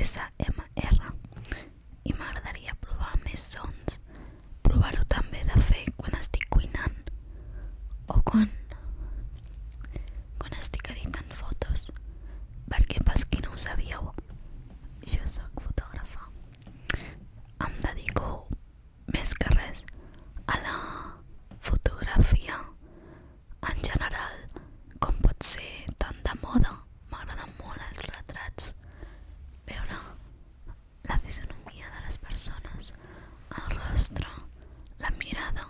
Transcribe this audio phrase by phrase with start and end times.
[0.00, 0.32] esa
[32.38, 32.92] personas
[33.50, 34.28] arrastra
[35.00, 35.66] la mirada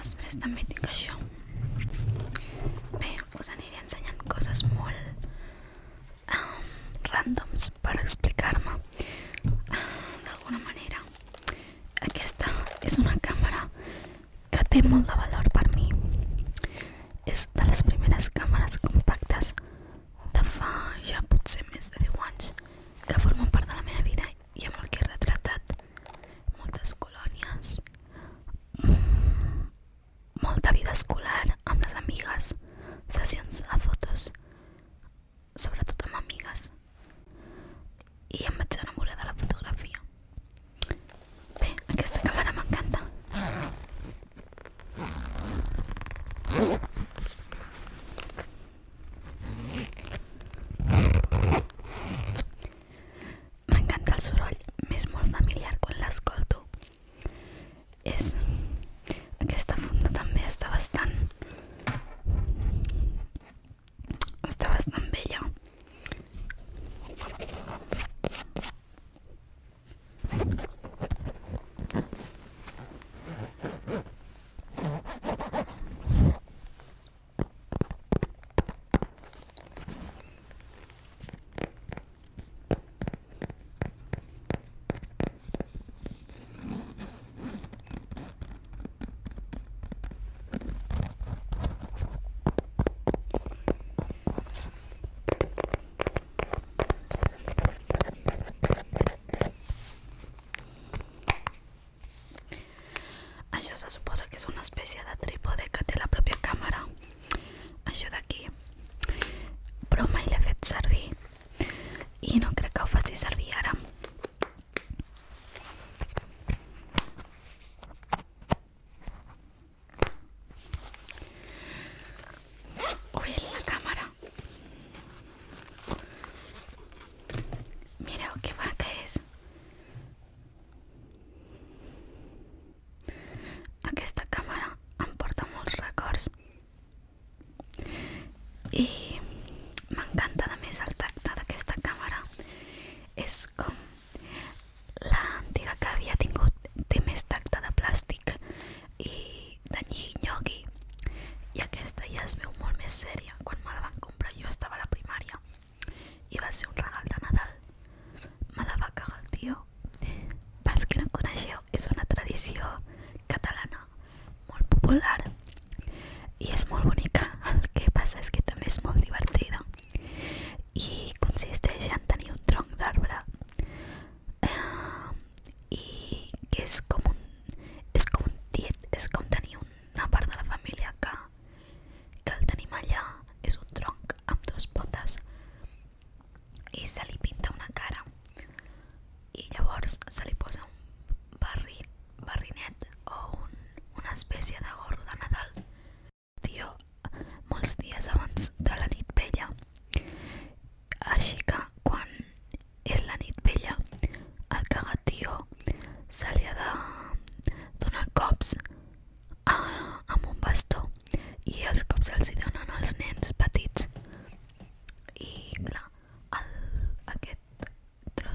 [0.00, 1.16] coses però és també dic això
[3.00, 6.46] bé, us aniré ensenyant coses molt um, ah,
[7.10, 8.69] randoms per explicar-me.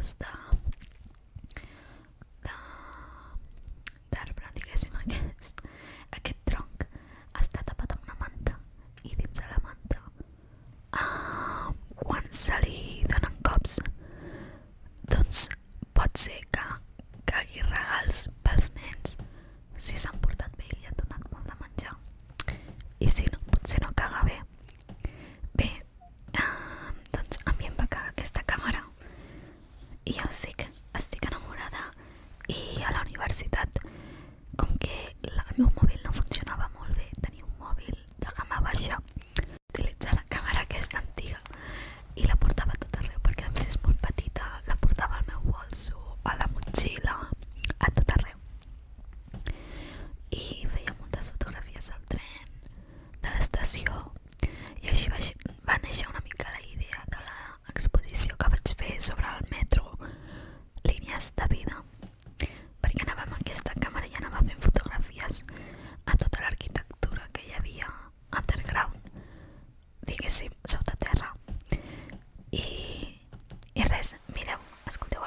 [0.06, 0.35] звезда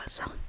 [0.09, 0.48] casa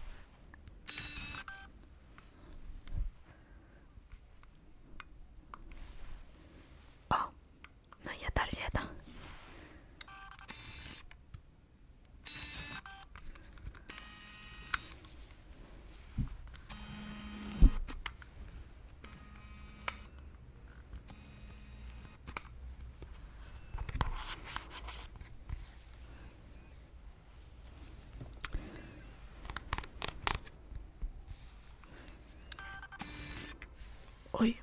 [34.39, 34.57] Oi.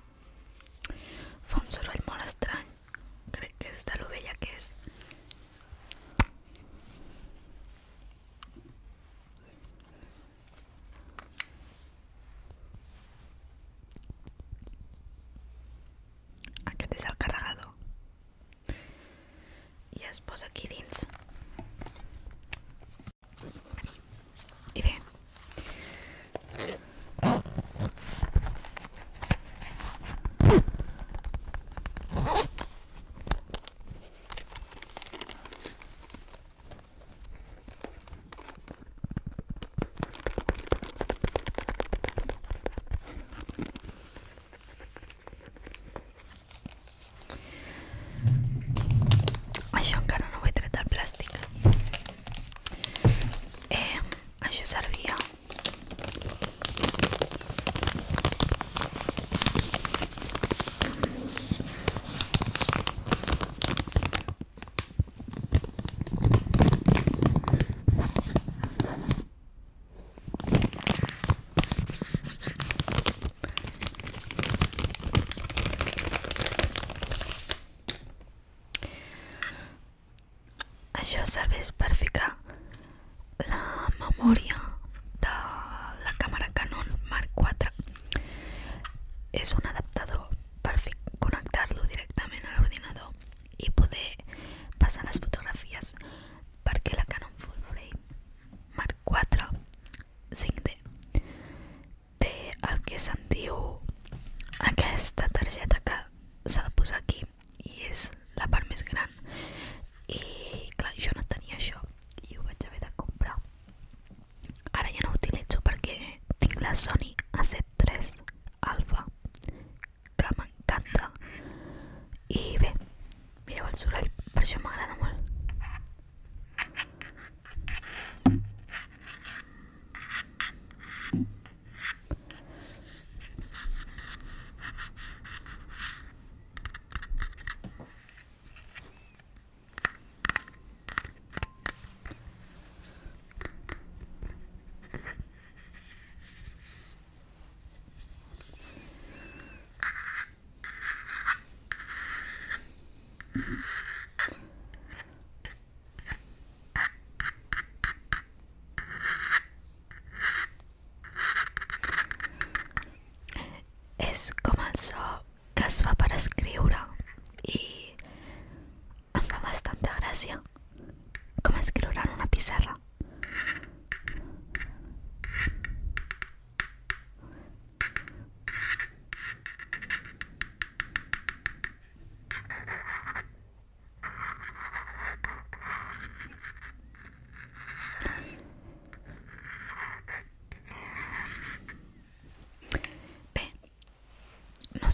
[108.76, 109.05] La part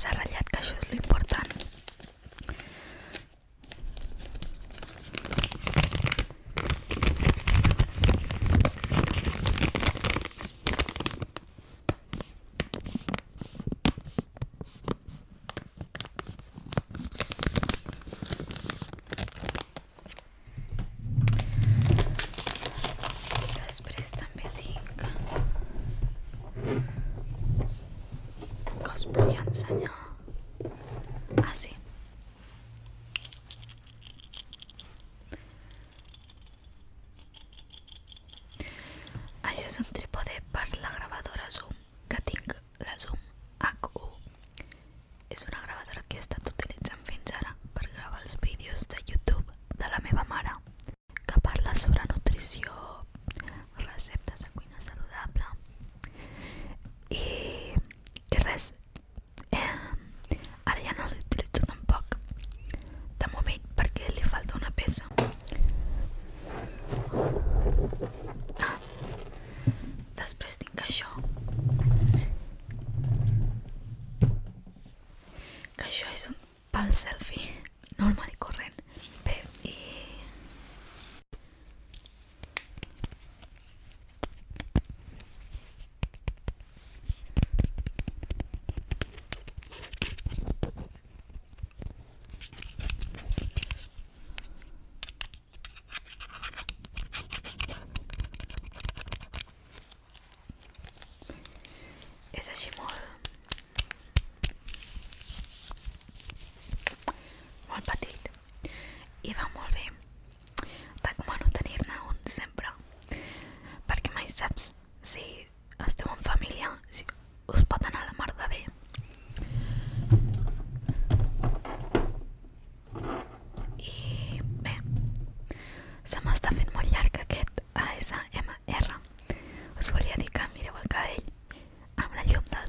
[0.02, 1.01] s'ha ratllat que això és lo
[29.52, 30.01] 三娘
[102.42, 102.81] ça chez.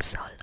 [0.03, 0.42] sol.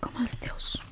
[0.00, 0.87] Com els teus.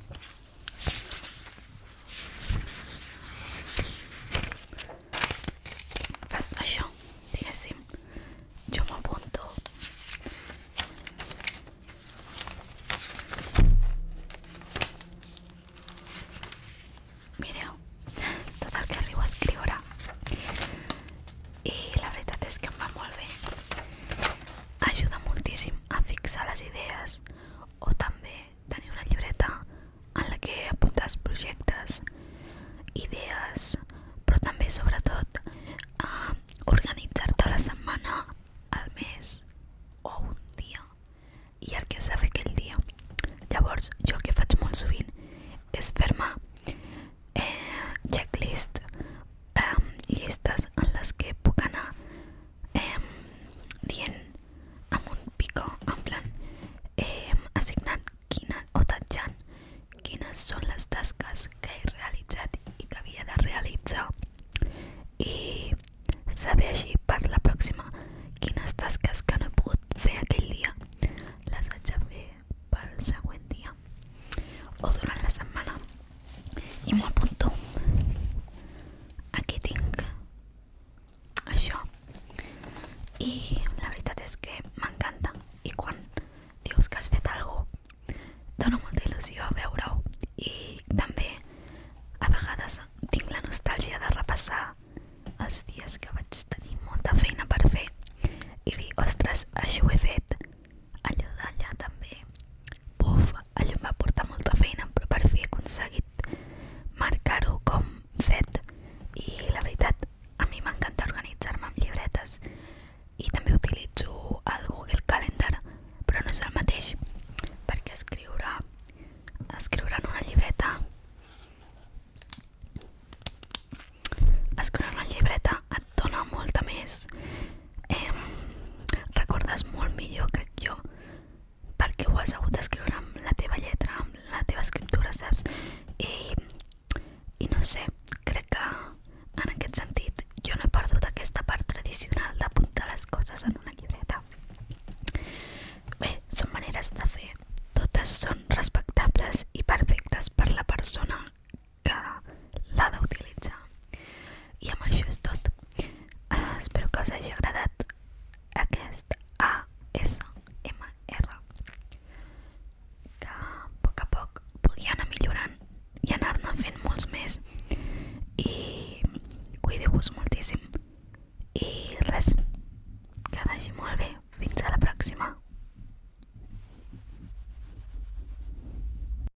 [33.56, 33.85] us.